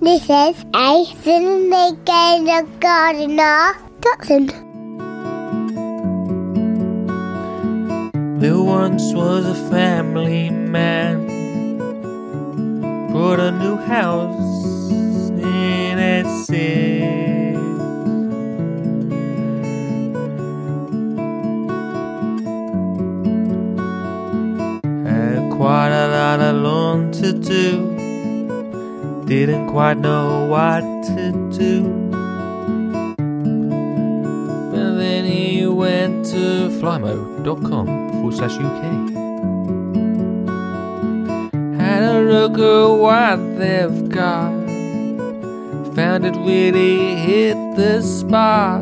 [0.00, 1.04] This is a
[2.04, 3.74] Gamer Gardener.
[3.98, 4.46] Dotson.
[8.38, 11.26] There once was a family man
[13.12, 16.46] bought a new house in Essex.
[25.10, 27.87] Had quite a lot of lawn to do.
[29.28, 31.82] Didn't quite know what to do.
[34.72, 38.82] But then he went to flymo.com forward slash UK.
[41.78, 44.50] Had a look at what they've got.
[45.94, 48.80] Found it really hit the spot.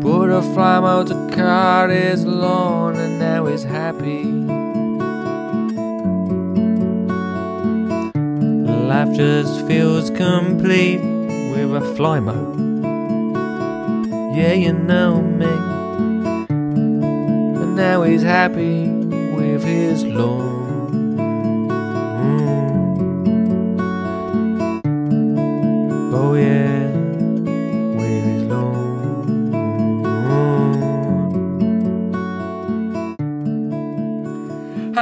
[0.00, 4.59] Put a flymo to cut his lawn and now he's happy.
[8.90, 12.36] Life just feels complete with a fly flymo.
[14.36, 15.46] Yeah, you know me.
[17.60, 20.49] And now he's happy with his lawn.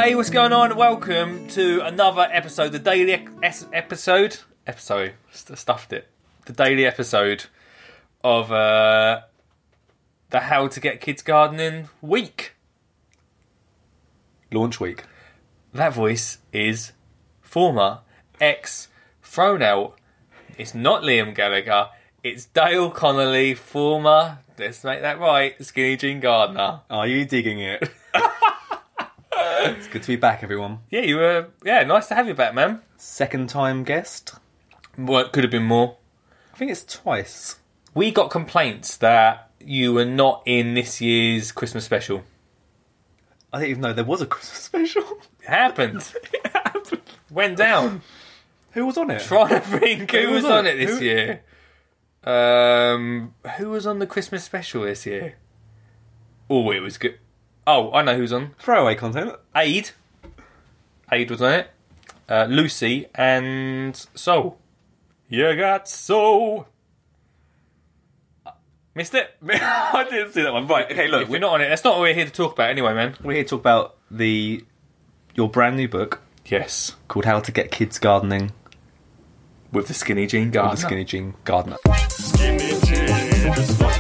[0.09, 0.75] Hey, what's going on?
[0.75, 4.39] Welcome to another episode, the daily episode.
[4.67, 6.09] Episode, st- stuffed it.
[6.47, 7.45] The daily episode
[8.25, 9.21] of uh,
[10.31, 12.55] the How to Get Kids Gardening week.
[14.51, 15.05] Launch week.
[15.75, 16.93] That voice is
[17.43, 17.99] former
[18.41, 18.89] ex
[19.23, 19.99] thrown out.
[20.57, 21.91] It's not Liam Gallagher.
[22.25, 24.39] It's Dale Connolly, former.
[24.59, 25.63] Let's make that right.
[25.63, 26.81] Skinny Jean Gardener.
[26.89, 27.91] Are you digging it?
[29.61, 30.81] it's good to be back, everyone.
[30.91, 31.49] Yeah, you were.
[31.65, 32.81] Yeah, nice to have you back, man.
[32.97, 34.35] Second time guest.
[34.97, 35.97] Well, it could have been more.
[36.53, 37.57] I think it's twice.
[37.95, 42.23] We got complaints that you were not in this year's Christmas special.
[43.53, 45.03] I didn't even know there was a Christmas special.
[45.43, 46.13] It happened.
[46.33, 47.01] it happened.
[47.31, 48.03] Went down.
[48.73, 49.23] Who was on it?
[49.23, 50.79] Trying to think who, Who was was on it?
[50.81, 51.43] it this Who- year.
[52.25, 55.37] Um, who was on the Christmas special this year?
[56.51, 57.19] Oh, it was good.
[57.71, 58.55] Oh, I know who's on.
[58.59, 59.35] Throwaway content.
[59.55, 59.91] Aid.
[61.13, 61.71] Aid was on it.
[62.27, 64.59] Uh, Lucy and Soul.
[65.29, 66.67] You got soul.
[68.95, 69.35] Missed it.
[69.47, 70.67] I didn't see that one.
[70.67, 71.25] Right, okay, look.
[71.25, 73.15] If we're not on it, that's not what we're here to talk about anyway, man.
[73.23, 74.65] We're here to talk about the
[75.35, 76.97] your brand new book Yes.
[77.07, 78.53] called How to Get Kids Gardening
[79.73, 80.75] With the skinny jean with gardener.
[80.77, 81.77] the Skinny Jean Gardener.
[82.09, 83.98] Skinny Jean is not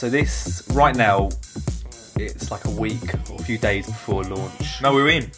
[0.00, 1.28] so this right now,
[2.16, 4.80] it's like a week or a few days before launch.
[4.80, 5.30] No, we're in.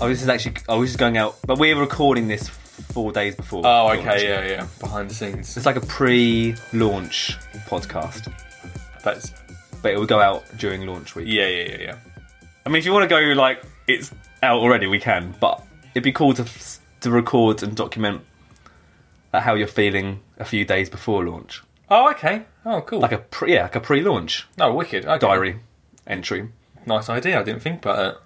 [0.00, 0.54] Oh, this is actually.
[0.68, 3.66] Oh, this is going out, but we're recording this four days before.
[3.66, 3.98] Oh, launch.
[4.06, 4.68] okay, yeah, yeah.
[4.78, 5.56] Behind the scenes.
[5.56, 7.36] It's like a pre-launch
[7.66, 8.32] podcast,
[9.02, 9.32] That's
[9.82, 11.26] but it will go out during launch week.
[11.26, 11.96] yeah, yeah, yeah, yeah.
[12.64, 14.14] I mean, if you want to go like it's
[14.44, 15.34] out already, we can.
[15.40, 15.66] But
[15.96, 16.46] it'd be cool to
[17.00, 18.20] to record and document
[19.32, 21.60] like, how you're feeling a few days before launch,
[21.90, 22.44] Oh, okay.
[22.64, 23.00] Oh, cool.
[23.00, 25.04] like a pre, yeah, like a pre-launch oh, wicked.
[25.04, 25.18] Okay.
[25.18, 25.60] diary
[26.06, 26.48] entry.
[26.86, 27.40] Nice idea.
[27.40, 28.18] I didn't think about it.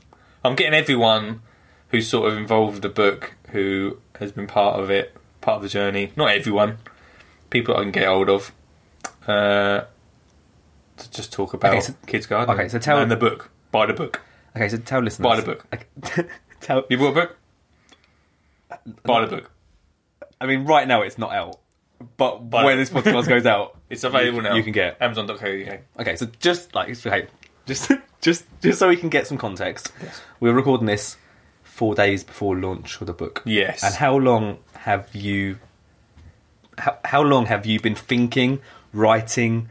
[0.44, 1.40] I'm getting everyone
[1.88, 5.62] who's sort of involved with the book, who has been part of it, part of
[5.62, 6.12] the journey.
[6.16, 6.78] Not everyone.
[7.50, 8.52] People I can get hold of.
[9.26, 9.82] Uh,
[10.96, 12.58] to just talk about Okay, so- kids gardening.
[12.58, 13.50] okay, so tell- and the book.
[13.70, 14.22] Buy the book.
[14.54, 15.24] Okay, so tell listeners.
[15.24, 15.66] Buy the book.
[15.74, 16.28] Okay,
[16.60, 16.84] tell.
[16.88, 17.36] You bought a book.
[19.04, 19.50] Buy the book.
[20.40, 21.58] I mean, right now it's not out,
[22.16, 24.54] but Buy when this podcast goes out, It's available you, now.
[24.54, 24.96] You can get.
[25.00, 25.80] Amazon.co.uk.
[26.00, 27.28] Okay, so just like okay,
[27.66, 27.90] just
[28.20, 29.92] just just so we can get some context,
[30.40, 31.16] we're recording this
[31.62, 33.42] four days before launch of the book.
[33.44, 33.82] Yes.
[33.84, 35.58] And how long have you?
[36.78, 38.60] How how long have you been thinking,
[38.92, 39.70] writing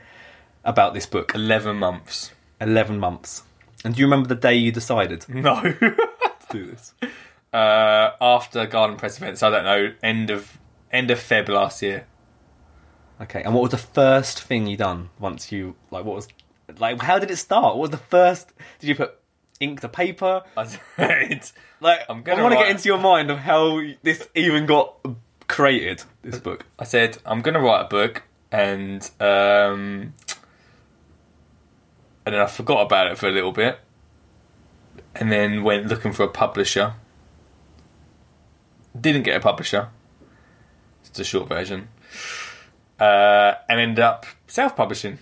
[0.63, 1.33] about this book?
[1.35, 2.31] Eleven months.
[2.61, 3.43] Eleven months.
[3.83, 5.61] And do you remember the day you decided No.
[5.61, 5.95] to
[6.49, 6.93] do this?
[7.53, 10.57] uh, after Garden Press events, I don't know, end of
[10.91, 12.07] end of Feb last year.
[13.21, 13.43] Okay.
[13.43, 16.03] And what was the first thing you done once you like?
[16.05, 16.27] What was
[16.77, 17.01] like?
[17.01, 17.75] How did it start?
[17.75, 18.51] What was the first?
[18.79, 19.19] Did you put
[19.59, 20.43] ink to paper?
[20.57, 24.27] I said, Like, I'm gonna I want to get into your mind of how this
[24.35, 24.95] even got
[25.47, 26.03] created.
[26.21, 26.65] This book.
[26.79, 30.13] I said I'm going to write a book, and um,
[32.25, 33.79] and then I forgot about it for a little bit,
[35.15, 36.93] and then went looking for a publisher.
[38.99, 39.89] Didn't get a publisher.
[41.05, 41.89] It's a short version.
[42.99, 45.19] Uh, and ended up self publishing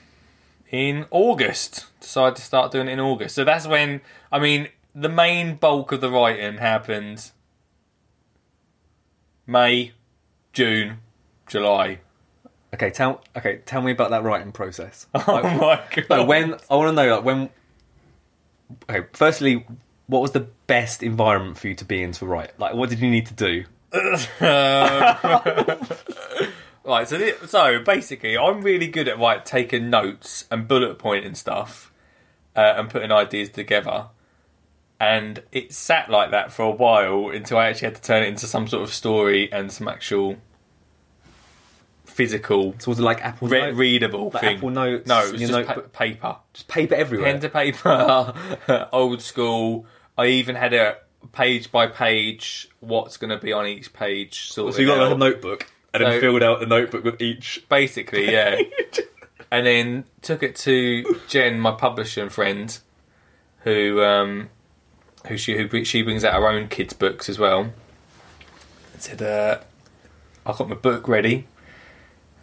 [0.70, 1.86] in August.
[2.00, 3.36] Decided to start doing it in August.
[3.36, 7.32] So that's when, I mean, the main bulk of the writing happened
[9.46, 9.92] May,
[10.54, 11.00] June,
[11.48, 12.00] July.
[12.74, 15.08] Okay, tell okay, tell me about that writing process.
[15.16, 16.06] Oh my god.
[16.10, 17.50] No, when I want to know, like when.
[18.90, 19.66] Okay, firstly,
[20.08, 22.58] what was the best environment for you to be in to write?
[22.60, 23.66] Like, what did you need to do?
[26.86, 31.36] Right, so thi- so basically, I'm really good at like taking notes and bullet pointing
[31.36, 31.92] stuff,
[32.56, 34.08] uh, and putting ideas together.
[35.00, 38.28] And it sat like that for a while until I actually had to turn it
[38.28, 40.38] into some sort of story and some actual
[42.06, 43.76] physical, So was it like Apple re- Note?
[43.76, 44.58] readable Like thing.
[44.58, 47.32] Apple Notes, No, it was just pa- paper, Just paper everywhere.
[47.32, 49.86] pen to paper, old school.
[50.18, 50.98] I even had a
[51.32, 54.52] page by page what's going to be on each page.
[54.52, 57.22] Sort so you got like a notebook and then So- filled out the notebook with
[57.22, 57.64] each.
[57.70, 58.60] Basically, yeah.
[59.52, 62.78] and then took it to Jen, my publisher and friend,
[63.60, 64.50] who um,
[65.28, 67.72] who she who br- she brings out her own kids' books as well.
[68.94, 69.60] And said, uh,
[70.46, 71.46] "I got my book ready."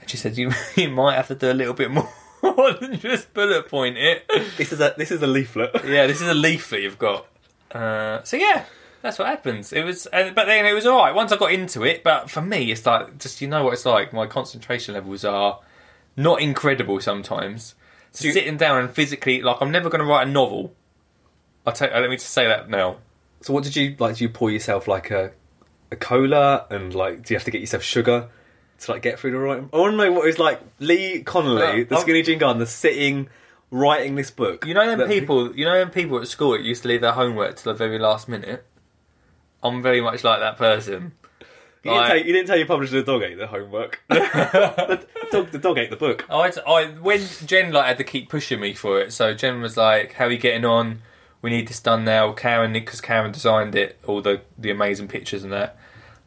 [0.01, 2.09] And she said, "You you might have to do a little bit more
[2.81, 4.25] than just bullet point it."
[4.57, 5.71] This is a this is a leaflet.
[5.85, 7.27] yeah, this is a leaflet you've got.
[7.73, 8.65] Uh, so yeah,
[9.03, 9.73] that's what happens.
[9.73, 12.03] It was, uh, but then it was all right once I got into it.
[12.05, 14.13] But for me, it's like just you know what it's like.
[14.13, 15.61] My concentration levels are
[16.17, 17.75] not incredible sometimes.
[18.13, 20.75] So you- sitting down and physically, like I'm never going to write a novel.
[21.67, 21.93] I'll take.
[21.93, 22.97] Let me just say that now.
[23.43, 24.17] So what did you like?
[24.17, 25.33] Do you pour yourself like a
[25.93, 28.29] a cola and like do you have to get yourself sugar
[28.81, 29.71] to like get through the writing?
[29.73, 30.61] I want to know what it's like.
[30.79, 33.29] Lee Connolly, Uh, the I'm- skinny jean gardener, sitting
[33.71, 34.67] writing this book.
[34.67, 35.55] You know them That- people.
[35.57, 37.99] You know them people at school that used to leave their homework till the very
[37.99, 38.65] last minute.
[39.63, 41.13] I'm very much like that person.
[41.83, 44.03] You didn't, Like- tell, you didn't tell your publisher the dog ate the homework.
[44.09, 46.27] the, dog, the dog ate the book.
[46.29, 49.13] I, I when Jen like had to keep pushing me for it.
[49.15, 51.01] So Jen was like, "How are you getting on?
[51.41, 55.43] We need this done now." Karen, because Karen designed it, all the the amazing pictures
[55.43, 55.79] and that.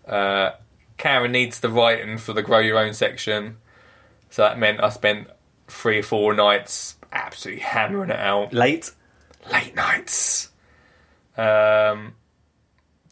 [0.07, 0.51] Uh,
[0.97, 3.57] Karen needs the writing for the grow your own section,
[4.31, 5.27] so that meant I spent
[5.67, 8.91] three or four nights absolutely hammering it out, Late.
[9.51, 10.49] late nights.
[11.37, 12.15] Um,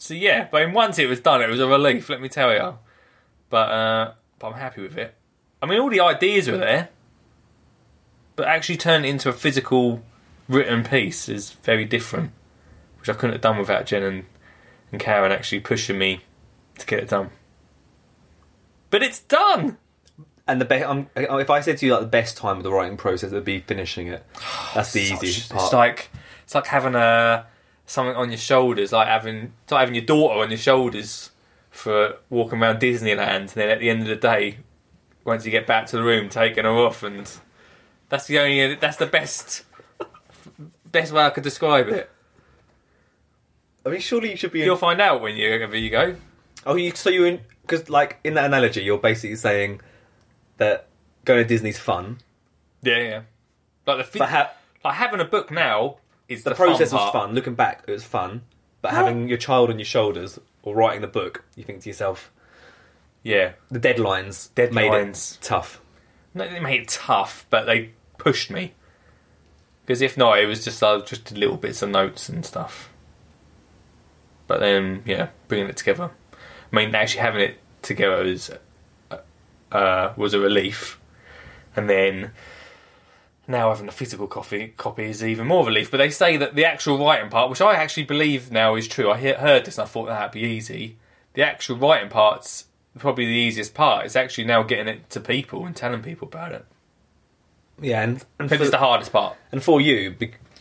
[0.01, 2.09] so yeah, but once it was done, it was a relief.
[2.09, 2.75] Let me tell you.
[3.51, 5.13] But uh, but I'm happy with it.
[5.62, 6.89] I mean, all the ideas were there,
[8.36, 10.01] but actually turn it into a physical
[10.50, 12.31] written piece is very different,
[13.00, 14.25] which I couldn't have done without Jen and,
[14.92, 16.21] and Karen actually pushing me
[16.80, 17.30] to get it done.
[18.89, 19.77] But it's done.
[20.48, 22.71] And the best, um, if I said to you like the best time of the
[22.71, 24.25] writing process would be finishing it.
[24.74, 25.65] That's the Such- easiest part.
[25.65, 26.09] It's like
[26.44, 27.45] it's like having a
[27.85, 31.31] something on your shoulders, like having like having your daughter on your shoulders
[31.69, 34.57] for walking around Disneyland, and then at the end of the day,
[35.23, 37.31] once you get back to the room, taking her off, and
[38.09, 39.63] that's the only that's the best
[40.91, 42.09] best way I could describe it.
[43.85, 44.59] I mean, surely you should be.
[44.59, 46.15] You'll find out when you wherever you go.
[46.65, 49.81] Oh, you, so you in because like in that analogy, you're basically saying
[50.57, 50.87] that
[51.25, 52.19] going to Disney's fun,
[52.83, 53.21] Yeah, yeah.
[53.87, 54.51] Like the fi- ha-
[54.83, 55.97] like having a book now
[56.35, 57.33] the, the process was fun.
[57.33, 58.41] Looking back, it was fun.
[58.81, 62.31] But having your child on your shoulders or writing the book, you think to yourself,
[63.23, 65.35] Yeah, the deadlines, made Deadlines.
[65.38, 65.79] it tough.
[66.33, 68.73] No, they made it tough, but they pushed me.
[69.85, 72.89] Because if not, it was just uh, just little bits of notes and stuff.
[74.47, 76.11] But then, yeah, bringing it together.
[76.71, 78.51] I mean, actually having it together was
[79.11, 79.17] uh,
[79.71, 81.00] uh, was a relief,
[81.75, 82.31] and then
[83.51, 85.91] now having a physical copy copy is even more relief.
[85.91, 89.12] But they say that the actual writing part, which I actually believe now is true,
[89.12, 90.98] I he- heard this and I thought that'd be easy.
[91.34, 92.65] The actual writing part's
[92.98, 94.05] probably the easiest part.
[94.05, 96.65] It's actually now getting it to people and telling people about it.
[97.79, 99.38] Yeah, and and for, it's the hardest part.
[99.51, 100.15] and for you,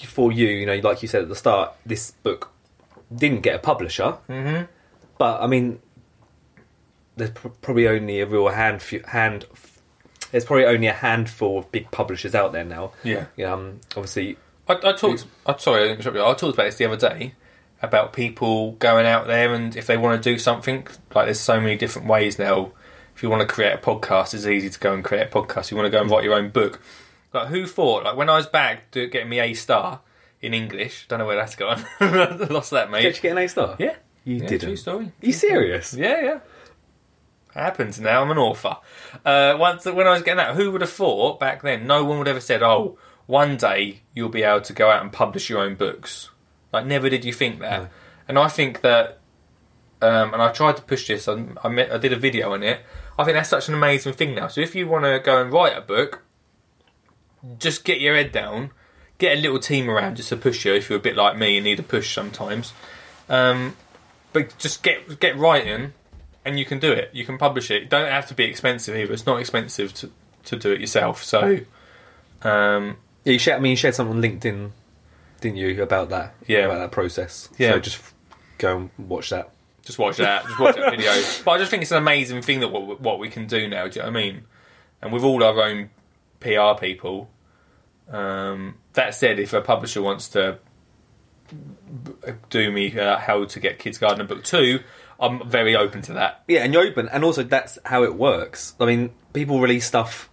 [0.07, 2.51] for you, you know, like you said at the start, this book
[3.15, 4.17] didn't get a publisher.
[4.29, 4.65] Mm-hmm.
[5.19, 5.81] But I mean,
[7.17, 9.45] there's pr- probably only a real hand hand.
[10.33, 12.93] There's probably only a handful of big publishers out there now.
[13.03, 13.27] Yeah.
[13.45, 14.37] Um, obviously,
[14.69, 15.27] I, I talked.
[15.47, 16.25] I'm sorry, I didn't you.
[16.25, 17.35] I talked about this the other day
[17.83, 21.61] about people going out there and if they want to do something, like there's so
[21.61, 22.73] many different ways now.
[23.15, 25.67] If you want to create a podcast, it's easy to go and create a podcast.
[25.67, 26.81] If You want to go and write your own book.
[27.33, 28.05] Like who thought?
[28.05, 30.01] Like when I was back to getting me A star
[30.41, 31.85] in English, don't know where that's gone.
[32.51, 33.03] Lost that, mate.
[33.03, 33.77] did you get an A star?
[33.79, 34.69] Yeah, you yeah, didn't.
[34.69, 35.07] True story.
[35.07, 35.95] Are you serious?
[35.95, 36.41] Yeah, yeah.
[37.55, 38.23] Happens now.
[38.23, 38.77] I'm an author.
[39.25, 41.87] Uh, once when I was getting that, who would have thought back then?
[41.87, 45.13] No one would ever said, "Oh, one day you'll be able to go out and
[45.13, 46.31] publish your own books."
[46.73, 47.83] Like, never did you think that.
[47.83, 47.89] No.
[48.29, 49.21] And I think that
[50.03, 51.29] um, and I tried to push this.
[51.29, 52.81] I, I, met, I did a video on it.
[53.19, 54.49] I think that's such an amazing thing now.
[54.49, 56.23] So if you want to go and write a book,
[57.59, 58.71] just get your head down,
[59.19, 60.75] get a little team around just to push you.
[60.75, 62.73] If you're a bit like me and need a push sometimes,
[63.29, 63.77] um,
[64.33, 65.93] but just get get writing,
[66.45, 67.11] and you can do it.
[67.13, 67.85] You can publish it.
[67.85, 69.13] It don't have to be expensive either.
[69.13, 70.11] It's not expensive to
[70.45, 71.23] to do it yourself.
[71.23, 71.61] So.
[72.43, 73.59] Um, Yeah, you shared.
[73.59, 74.71] I mean, you shared something on LinkedIn,
[75.43, 76.35] didn't you, about that?
[76.47, 76.61] Yeah.
[76.61, 77.51] about that process.
[77.59, 77.73] Yeah.
[77.73, 78.03] So just
[78.57, 79.51] go and watch that.
[79.83, 80.45] Just watch that.
[80.47, 81.13] Just watch that video.
[81.45, 83.89] But I just think it's an amazing thing that what, what we can do now.
[83.89, 84.43] Do you know what I mean?
[85.03, 85.91] And with all our own
[86.41, 87.31] PR people.
[88.11, 90.59] Um, that said, if a publisher wants to
[92.49, 94.81] do me uh, how to get Kids Gardener book two,
[95.21, 96.43] I'm very open to that.
[96.49, 98.75] Yeah, and you're open, and also that's how it works.
[98.81, 100.31] I mean, people release stuff.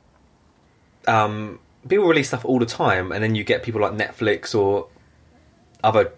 [1.08, 4.88] Um, people release stuff all the time, and then you get people like Netflix or
[5.84, 6.14] other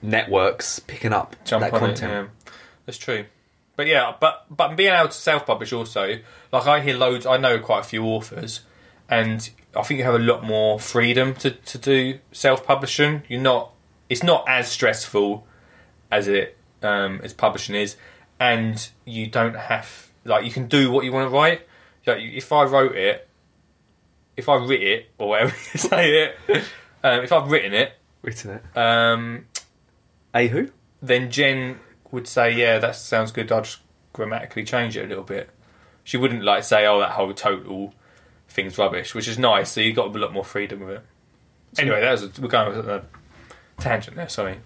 [0.00, 2.12] networks picking up Jump that on content.
[2.12, 2.14] it.
[2.14, 2.52] Yeah.
[2.86, 3.24] That's true.
[3.76, 6.18] But yeah, but but being able to self-publish also,
[6.52, 7.26] like I hear loads.
[7.26, 8.60] I know quite a few authors,
[9.08, 13.24] and I think you have a lot more freedom to to do self-publishing.
[13.28, 13.72] You're not.
[14.08, 15.46] It's not as stressful
[16.12, 17.96] as it um, as publishing is,
[18.38, 21.62] and you don't have like you can do what you want to write.
[22.06, 23.28] Like if I wrote it,
[24.36, 26.36] if I writ it or whatever you say it,
[27.02, 28.76] um, if I've written it, Written it.
[28.78, 29.46] um,
[30.34, 30.70] A who?
[31.02, 31.78] then Jen
[32.10, 33.50] would say, "Yeah, that sounds good.
[33.52, 33.78] I'll just
[34.12, 35.50] grammatically change it a little bit."
[36.04, 37.94] She wouldn't like say, "Oh, that whole total
[38.48, 39.70] thing's rubbish," which is nice.
[39.72, 41.02] So you got a lot more freedom with it.
[41.78, 43.02] Anyway, that was a, we're going on a
[43.78, 44.28] tangent there.
[44.28, 44.58] Sorry.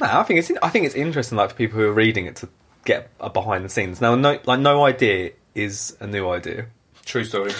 [0.00, 2.36] No, I think it's I think it's interesting, like for people who are reading it
[2.36, 2.48] to
[2.84, 4.00] get a behind the scenes.
[4.00, 6.66] Now, no, like no idea is a new idea,
[7.04, 7.52] True story.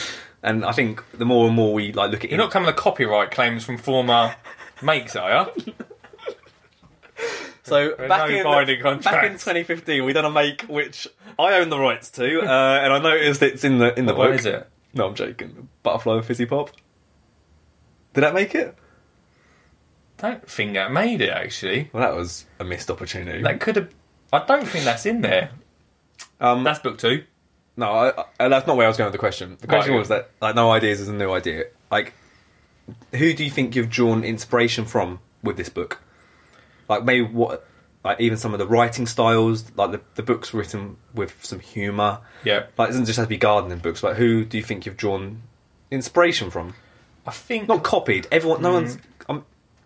[0.42, 2.68] and I think the more and more we like look at it, You're not coming
[2.68, 4.34] to copyright claims from former
[4.82, 5.74] makes, are you?
[7.64, 9.44] So There's back no in, binding back in contracts.
[9.44, 11.06] 2015, we done a make which
[11.38, 12.44] I own the rights to, uh,
[12.82, 14.38] and I noticed it's in the in the What book.
[14.40, 14.66] is it?
[14.94, 15.68] No, I'm joking.
[15.82, 16.70] Butterfly with fizzy pop.
[18.14, 18.74] Did that make it?
[20.18, 21.90] Don't think that made it actually.
[21.92, 23.42] Well, that was a missed opportunity.
[23.42, 23.90] That could have.
[24.32, 25.50] I don't think that's in there.
[26.40, 27.24] um, That's book two.
[27.76, 29.56] no, I, I, that's not where I was going with the question.
[29.60, 29.98] The question Right.
[30.00, 31.64] was that like no ideas is a new idea.
[31.90, 32.12] Like,
[33.14, 36.00] who do you think you've drawn inspiration from with this book?
[36.88, 37.66] Like maybe what,
[38.04, 39.64] like even some of the writing styles.
[39.76, 42.20] Like the the book's written with some humour.
[42.44, 44.02] Yeah, Like it doesn't just have to be gardening books.
[44.02, 45.42] Like who do you think you've drawn
[45.90, 46.74] inspiration from?
[47.26, 48.26] I think Not copied.
[48.32, 48.98] Everyone, no one's.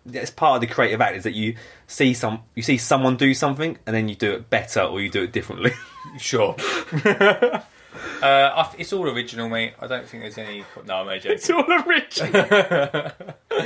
[0.05, 1.55] Um, it's part of the creative act is that you
[1.87, 5.09] see some, you see someone do something, and then you do it better or you
[5.09, 5.71] do it differently.
[6.19, 6.53] Sure.
[7.05, 7.61] uh,
[8.21, 9.73] I th- it's all original, mate.
[9.79, 10.65] I don't think there's any.
[10.85, 11.55] No, I'm only joking.
[11.55, 13.11] all original.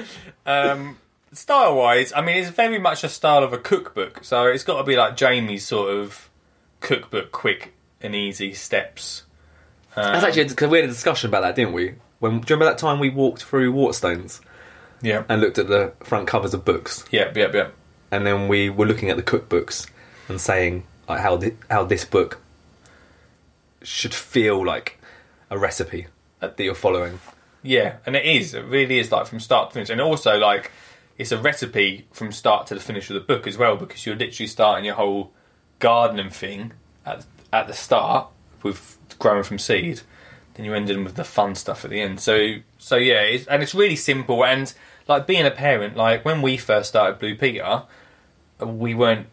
[0.45, 0.99] Um,
[1.33, 4.23] style wise, I mean, it's very much a style of a cookbook.
[4.23, 6.29] So it's got to be like Jamie's sort of
[6.79, 9.23] cookbook, quick and easy steps.
[9.95, 11.95] Um, That's actually because we had a discussion about that, didn't we?
[12.19, 14.41] When do you remember that time we walked through Waterstones
[15.01, 17.67] yeah, and looked at the front covers of books, yeah, yeah, yeah.
[18.11, 19.89] and then we were looking at the cookbooks
[20.27, 22.39] and saying like how thi- how this book
[23.81, 24.99] should feel like
[25.49, 26.07] a recipe
[26.39, 27.19] that you're following.
[27.63, 28.53] Yeah, and it is.
[28.53, 30.71] It really is like from start to finish, and also like
[31.17, 34.15] it's a recipe from start to the finish of the book as well, because you're
[34.15, 35.31] literally starting your whole
[35.79, 36.73] gardening thing
[37.05, 38.27] at at the start
[38.63, 40.01] with growing from seed,
[40.57, 42.19] then you're ending with the fun stuff at the end.
[42.19, 44.43] So so yeah, it's, and it's really simple.
[44.43, 44.73] And
[45.07, 47.83] like being a parent, like when we first started Blue Peter,
[48.59, 49.27] we weren't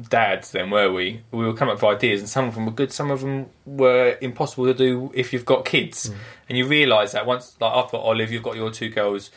[0.00, 1.22] dads then, were we?
[1.30, 3.46] We were coming up with ideas, and some of them were good, some of them
[3.64, 6.10] were impossible to do if you've got kids.
[6.10, 6.14] Mm.
[6.48, 9.30] And you realise that once, like I've Olive, you've got your two girls,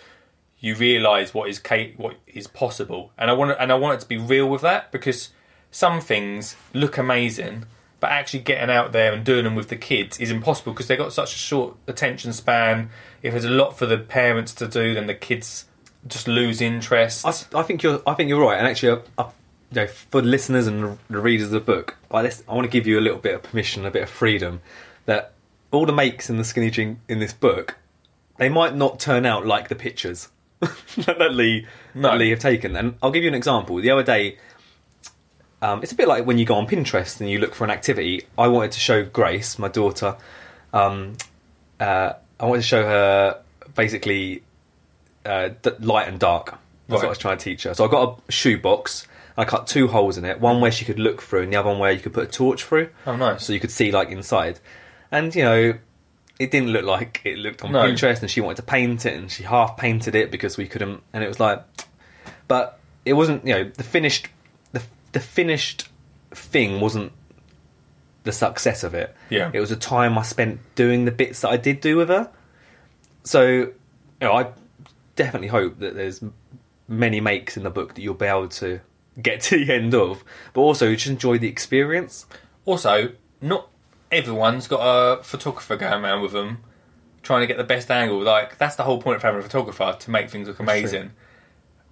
[0.59, 3.11] you realise what is ca- what is possible.
[3.17, 5.29] And I want and I want it to be real with that because
[5.71, 7.65] some things look amazing,
[7.99, 10.97] but actually getting out there and doing them with the kids is impossible because they've
[10.97, 12.89] got such a short attention span.
[13.21, 15.65] If there's a lot for the parents to do, then the kids
[16.07, 17.25] just lose interest.
[17.25, 18.01] I, I think you're.
[18.07, 18.57] I think you're right.
[18.57, 19.29] And actually, I, I,
[19.71, 22.71] you know, for the listeners and the readers of the book, I, I want to
[22.71, 24.61] give you a little bit of permission, a bit of freedom.
[25.05, 25.33] That
[25.71, 27.75] all the makes in the skinny jean in this book,
[28.37, 30.29] they might not turn out like the pictures
[30.61, 32.09] that Lee No.
[32.09, 32.75] that Lee have taken.
[32.75, 33.75] And I'll give you an example.
[33.77, 34.37] The other day,
[35.61, 37.69] um, it's a bit like when you go on Pinterest and you look for an
[37.71, 38.25] activity.
[38.37, 40.15] I wanted to show Grace, my daughter.
[40.73, 41.17] Um,
[41.79, 43.41] uh, I wanted to show her
[43.75, 44.43] basically
[45.25, 46.57] uh, d- light and dark.
[46.87, 47.73] That's what I was trying to teach her.
[47.73, 49.07] So I got a shoe box.
[49.37, 50.41] I cut two holes in it.
[50.41, 52.31] One where she could look through, and the other one where you could put a
[52.31, 53.45] torch through, oh, nice.
[53.45, 54.59] so you could see like inside.
[55.11, 55.73] And you know,
[56.39, 57.83] it didn't look like it looked on No.
[57.83, 58.21] Pinterest.
[58.21, 61.01] And she wanted to paint it, and she half painted it because we couldn't.
[61.13, 61.63] And it was like,
[62.47, 63.45] but it wasn't.
[63.45, 64.27] You know, the finished,
[65.11, 65.89] the finished
[66.31, 67.11] thing wasn't
[68.23, 69.15] the success of it.
[69.29, 69.51] Yeah.
[69.53, 72.29] It was a time I spent doing the bits that I did do with her.
[73.23, 73.73] So, you
[74.21, 74.51] know, I
[75.15, 76.23] definitely hope that there's
[76.87, 78.81] many makes in the book that you'll be able to
[79.21, 80.23] get to the end of,
[80.53, 82.25] but also just enjoy the experience.
[82.65, 83.69] Also, not
[84.11, 86.63] everyone's got a photographer going around with them
[87.21, 88.21] trying to get the best angle.
[88.21, 91.11] Like that's the whole point of having a photographer to make things look amazing.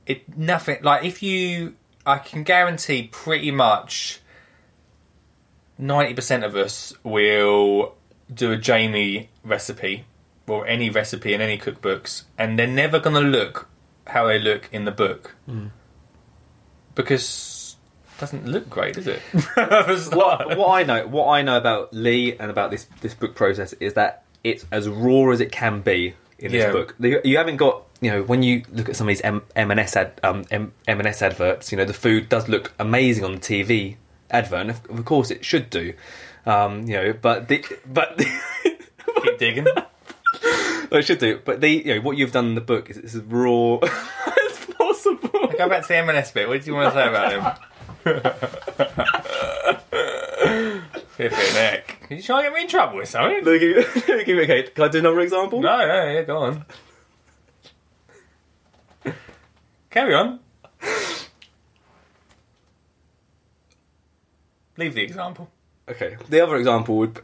[0.06, 1.76] It nothing like if you,
[2.08, 4.22] I can guarantee pretty much
[5.78, 7.96] ninety percent of us will
[8.34, 10.06] do a Jamie recipe
[10.48, 13.68] or any recipe in any cookbooks, and they're never going to look
[14.08, 15.36] how they look in the book.
[15.50, 15.72] Mm.
[16.96, 17.76] Because
[18.16, 19.22] it doesn't look great, does it?
[20.16, 23.74] What, what I know, what I know about Lee and about this this book process
[23.74, 26.96] is that it's as raw as it can be in this book.
[27.00, 30.20] You haven't got, you know, when you look at some of these M- M&S ad,
[30.24, 33.98] um, M- M&S adverts, you know, the food does look amazing on the TV
[34.30, 35.94] advert, and of, of course it should do.
[36.46, 38.22] Um, you know, but the, but
[39.24, 39.66] Keep digging.
[39.74, 39.88] well,
[40.92, 41.40] it should do.
[41.44, 44.66] But the you know what you've done in the book is it's as raw as
[44.78, 45.48] possible.
[45.58, 46.48] Go back to the M&S bit.
[46.48, 47.44] What do you want to say about him?
[51.18, 51.97] Fifth neck.
[52.10, 53.44] Are you trying to get me in trouble with something?
[53.44, 53.76] Let me give you-
[54.08, 55.62] let me give you- okay, can I do another example?
[55.62, 56.66] No, no, yeah, go on.
[59.90, 60.40] Carry on.
[64.78, 65.50] Leave the example.
[65.90, 66.18] Okay.
[66.30, 67.22] The other example would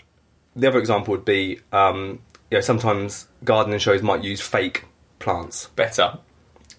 [0.55, 4.85] the other example would be um, you know sometimes gardening shows might use fake
[5.19, 5.67] plants.
[5.75, 6.17] Better.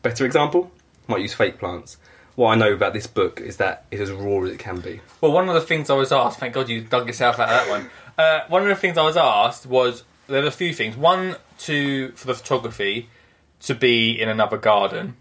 [0.03, 0.73] Better example
[1.07, 1.97] might use fake plants.
[2.37, 5.01] What I know about this book is that it's as raw as it can be.
[5.21, 7.67] Well, one of the things I was asked, thank God you dug yourself out of
[7.67, 7.91] that one.
[8.19, 10.97] Uh, one of the things I was asked was there were a few things.
[10.97, 13.09] One, to for the photography,
[13.61, 15.17] to be in another garden,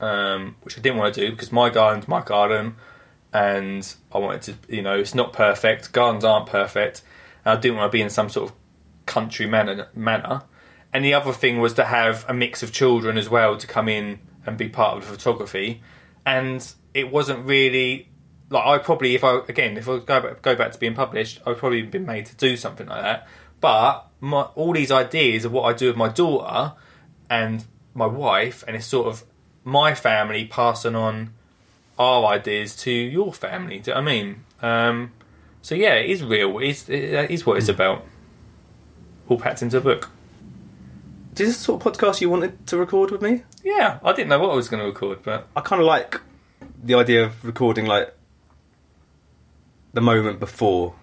[0.00, 2.76] um, which I didn't want to do because my garden's my garden,
[3.32, 5.92] and I wanted to, you know, it's not perfect.
[5.92, 7.02] Gardens aren't perfect,
[7.44, 8.56] and I didn't want to be in some sort of
[9.06, 9.88] country manor.
[9.94, 10.42] manor.
[10.92, 13.88] And the other thing was to have a mix of children as well to come
[13.88, 15.82] in and be part of the photography.
[16.26, 18.10] And it wasn't really
[18.50, 21.40] like I probably if I again if I go back, go back to being published,
[21.46, 23.28] I've probably been made to do something like that.
[23.60, 26.74] But my, all these ideas of what I do with my daughter
[27.30, 29.24] and my wife, and it's sort of
[29.64, 31.32] my family passing on
[31.98, 33.80] our ideas to your family.
[33.80, 34.44] Do you know I mean?
[34.60, 35.12] Um,
[35.62, 36.58] so yeah, it is real.
[36.58, 38.04] It's, it is what it's about.
[39.28, 40.10] All packed into a book.
[41.32, 43.42] Is this the sort of podcast you wanted to record with me?
[43.66, 46.20] Yeah, I didn't know what I was going to record, but I kind of like
[46.84, 48.14] the idea of recording like
[49.92, 50.94] the moment before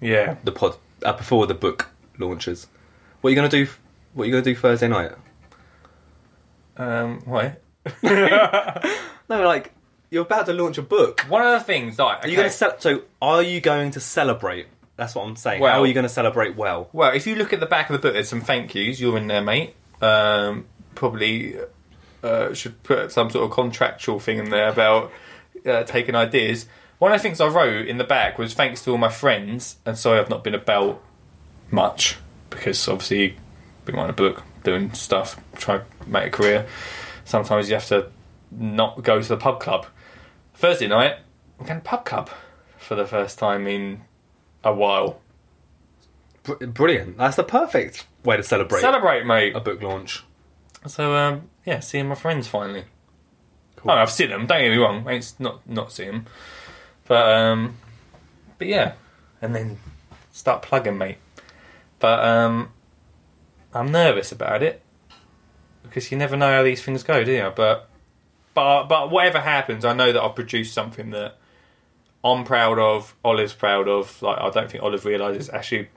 [0.00, 0.36] yeah.
[0.42, 2.66] the pod, uh, before the book launches.
[3.20, 3.68] What are you gonna do?
[4.14, 5.12] What are you gonna do Thursday night?
[6.78, 7.62] Um, what?
[9.28, 9.72] No, like
[10.08, 11.26] you're about to launch a book.
[11.28, 12.42] One of the things, like, Are you okay.
[12.42, 13.02] going to ce- so?
[13.20, 14.68] Are you going to celebrate?
[14.96, 15.60] That's what I'm saying.
[15.60, 16.88] Well- How are you going to celebrate well?
[16.92, 19.00] Well, if you look at the back of the book, there's some thank yous.
[19.00, 19.74] You're in there, mate.
[20.00, 21.56] Um, probably
[22.24, 25.12] uh, should put some sort of contractual thing in there about
[25.64, 26.66] uh, taking ideas.
[26.98, 29.76] One of the things I wrote in the back was thanks to all my friends,
[29.86, 31.02] and sorry I've not been about
[31.70, 32.16] much
[32.50, 33.36] because obviously
[33.84, 36.66] been writing a book, doing stuff, trying to make a career.
[37.24, 38.10] Sometimes you have to
[38.50, 39.86] not go to the pub club.
[40.54, 41.16] Thursday night,
[41.60, 42.30] I'm going to pub club
[42.78, 44.02] for the first time in
[44.64, 45.20] a while.
[46.44, 47.18] Br- brilliant.
[47.18, 49.54] That's the perfect way to celebrate Celebrate, mate.
[49.54, 50.24] a book launch.
[50.88, 52.84] So um, yeah, seeing my friends finally.
[53.84, 54.46] Oh, I've seen them.
[54.46, 55.08] Don't get me wrong.
[55.08, 56.26] It's not not seeing them,
[57.06, 57.76] but um,
[58.58, 58.94] but yeah,
[59.40, 59.78] and then
[60.32, 61.18] start plugging, mate.
[61.98, 62.70] But um,
[63.72, 64.82] I'm nervous about it
[65.82, 67.52] because you never know how these things go, do you?
[67.54, 67.88] But
[68.54, 71.36] but but whatever happens, I know that I've produced something that
[72.24, 73.14] I'm proud of.
[73.24, 74.20] Olive's proud of.
[74.20, 75.88] Like I don't think Olive realizes actually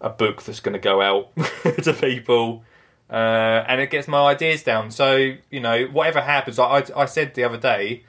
[0.00, 1.34] a book that's going to go out
[1.82, 2.64] to people
[3.10, 4.90] uh, and it gets my ideas down.
[4.90, 8.04] So you know, whatever happens, I, I, I said the other day,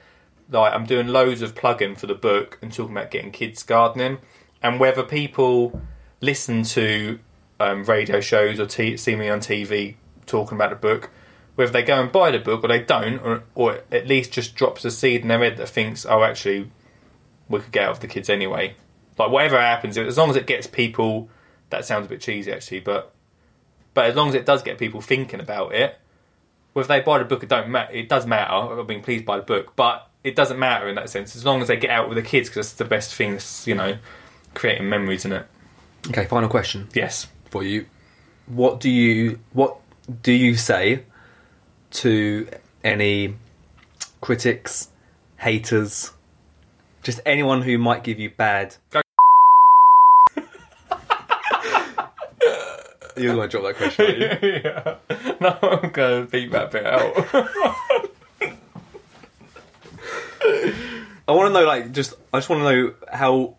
[0.50, 4.18] like I'm doing loads of plugging for the book and talking about getting kids gardening,
[4.62, 5.80] and whether people
[6.20, 7.18] listen to
[7.60, 11.10] um, radio shows or t- see me on TV talking about the book,
[11.54, 14.54] whether they go and buy the book or they don't, or, or at least just
[14.54, 16.70] drops a seed in their head that thinks, oh, actually,
[17.48, 18.74] we could get out of the kids anyway.
[19.18, 21.30] Like whatever happens, as long as it gets people,
[21.70, 23.12] that sounds a bit cheesy actually, but
[23.96, 25.98] but as long as it does get people thinking about it,
[26.74, 27.90] whether they buy the book, it don't matter.
[27.94, 28.52] It does matter.
[28.52, 31.34] I've been pleased by the book, but it doesn't matter in that sense.
[31.34, 33.32] As long as they get out with the kids, because it's the best thing.
[33.32, 33.96] It's, you know,
[34.52, 35.46] creating memories in it.
[36.08, 37.26] Okay, final question Yes.
[37.50, 37.86] for you.
[38.44, 39.78] What do you what
[40.22, 41.04] do you say
[41.92, 42.46] to
[42.84, 43.36] any
[44.20, 44.90] critics,
[45.38, 46.12] haters,
[47.02, 48.76] just anyone who might give you bad
[53.16, 54.50] You're going to drop that question, aren't you?
[54.64, 54.96] yeah.
[55.40, 57.16] No, I'm going to beat that bit out.
[61.28, 63.56] I want to know, like, just I just want to know how.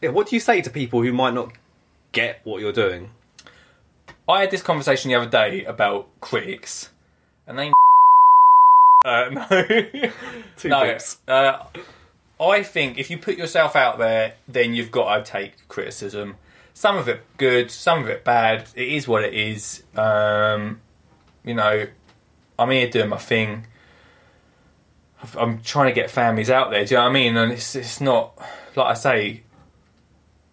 [0.00, 1.52] Yeah, what do you say to people who might not
[2.12, 3.10] get what you're doing?
[4.28, 6.90] I had this conversation the other day about critics,
[7.46, 7.72] and they.
[9.04, 9.46] Uh, no.
[10.56, 10.98] Two no.
[11.28, 11.64] Uh,
[12.40, 16.34] I think if you put yourself out there, then you've got to take criticism.
[16.78, 18.68] Some of it good, some of it bad.
[18.76, 19.82] It is what it is.
[19.96, 20.80] Um,
[21.44, 21.88] you know,
[22.56, 23.66] I'm here doing my thing.
[25.36, 26.84] I'm trying to get families out there.
[26.84, 27.36] Do you know what I mean?
[27.36, 28.38] And it's it's not
[28.76, 29.42] like I say.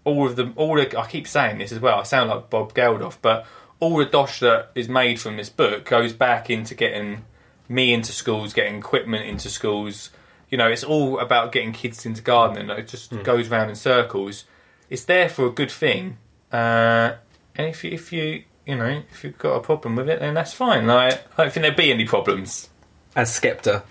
[0.04, 2.00] All of the all the, I keep saying this as well.
[2.00, 3.46] I sound like Bob Geldof, but
[3.80, 7.24] all the dosh that is made from this book goes back into getting
[7.70, 10.10] me into schools, getting equipment into schools.
[10.50, 12.72] You know, it's all about getting kids into gardening.
[12.72, 14.46] It just goes round in circles.
[14.90, 16.18] It's there for a good thing.
[16.52, 17.16] Uh,
[17.56, 20.34] and if you, if you you know if you've got a problem with it, then
[20.34, 20.88] that's fine.
[20.88, 22.70] Like, I don't think there'd be any problems.
[23.16, 23.84] As Skepta,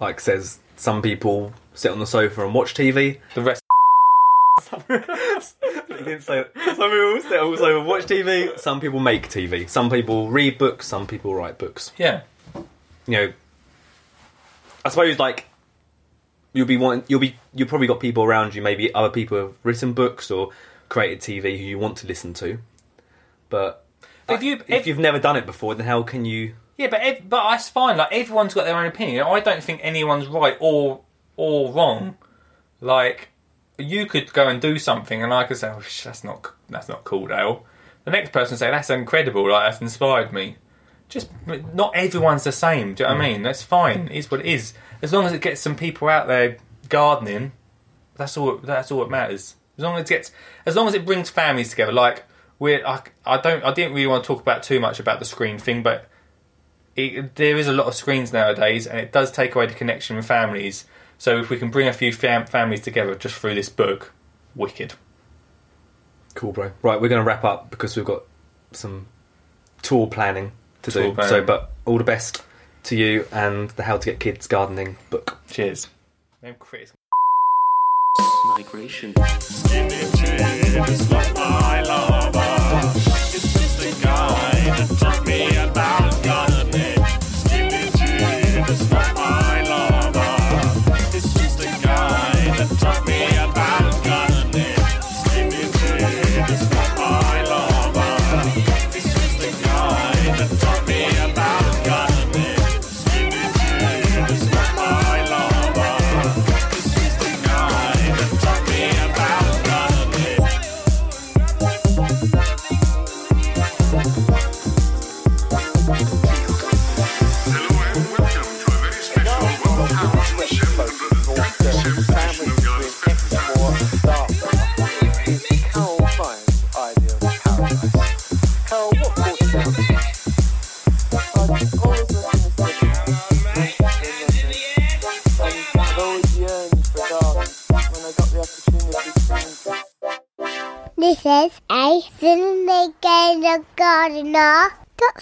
[0.00, 3.18] like, says, some people sit on the sofa and watch TV.
[3.34, 3.62] The rest.
[5.98, 8.56] He didn't say some people sit on the sofa and watch TV.
[8.58, 9.68] Some people make TV.
[9.68, 10.86] Some people read books.
[10.86, 11.92] Some people write books.
[11.98, 12.22] Yeah.
[12.54, 13.32] you know,
[14.84, 15.46] I suppose like
[16.58, 19.54] you'll be wanting, you'll be you've probably got people around you, maybe other people have
[19.62, 20.50] written books or
[20.88, 22.58] created TV who you want to listen to,
[23.48, 23.84] but
[24.28, 26.54] If you- if if- you've never done it before, then how can you?
[26.76, 27.96] Yeah, but ev- but that's fine.
[27.96, 29.24] Like everyone's got their own opinion.
[29.26, 31.00] I don't think anyone's right or
[31.36, 32.16] or wrong.
[32.80, 33.28] Like
[33.78, 37.04] you could go and do something, and I could say, "Oh, that's not that's not
[37.04, 37.64] cool, Dale."
[38.04, 39.50] The next person say, "That's incredible.
[39.50, 40.56] Like that's inspired me."
[41.08, 42.94] Just not everyone's the same.
[42.94, 43.32] Do you know what I mm.
[43.32, 43.42] mean?
[43.42, 44.08] That's fine.
[44.08, 44.74] It is what it is.
[45.00, 47.52] As long as it gets some people out there gardening,
[48.16, 48.58] that's all.
[48.58, 49.56] That's all that matters.
[49.78, 50.32] As long as it gets,
[50.66, 51.92] as long as it brings families together.
[51.92, 52.24] Like
[52.58, 55.24] we're, I, I don't, I didn't really want to talk about too much about the
[55.24, 56.08] screen thing, but
[56.96, 60.16] it, there is a lot of screens nowadays, and it does take away the connection
[60.16, 60.84] with families.
[61.16, 64.12] So if we can bring a few fam- families together just through this book,
[64.54, 64.94] wicked.
[66.34, 66.72] Cool, bro.
[66.82, 68.24] Right, we're going to wrap up because we've got
[68.72, 69.06] some
[69.82, 70.52] tour planning
[70.90, 71.22] to Tour do.
[71.28, 72.42] So, but all the best
[72.84, 75.38] to you and the How to Get Kids Gardening book.
[75.50, 75.88] Cheers.
[76.42, 76.92] Them critics.
[78.56, 79.14] Migration.
[79.40, 80.08] Skinny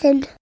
[0.06, 0.35] to